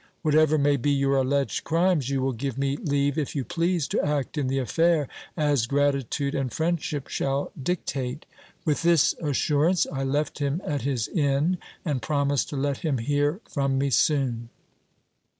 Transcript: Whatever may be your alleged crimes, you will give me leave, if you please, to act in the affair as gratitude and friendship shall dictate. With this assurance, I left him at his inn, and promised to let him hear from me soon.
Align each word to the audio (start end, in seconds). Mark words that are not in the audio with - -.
Whatever 0.23 0.57
may 0.57 0.77
be 0.77 0.89
your 0.89 1.15
alleged 1.17 1.63
crimes, 1.63 2.09
you 2.09 2.23
will 2.23 2.31
give 2.31 2.57
me 2.57 2.75
leave, 2.75 3.19
if 3.19 3.35
you 3.35 3.45
please, 3.45 3.87
to 3.89 4.03
act 4.03 4.35
in 4.35 4.47
the 4.47 4.57
affair 4.57 5.07
as 5.37 5.67
gratitude 5.67 6.33
and 6.33 6.51
friendship 6.51 7.07
shall 7.07 7.51
dictate. 7.61 8.25
With 8.65 8.81
this 8.81 9.13
assurance, 9.21 9.85
I 9.93 10.03
left 10.03 10.39
him 10.39 10.59
at 10.65 10.81
his 10.81 11.07
inn, 11.07 11.59
and 11.85 12.01
promised 12.01 12.49
to 12.49 12.55
let 12.55 12.77
him 12.77 12.97
hear 12.97 13.41
from 13.47 13.77
me 13.77 13.91
soon. 13.91 14.49